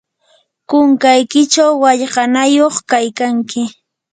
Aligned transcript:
kunkaykichaw 0.69 1.71
wallqanayuq 1.83 2.75
kaykanki. 2.89 3.61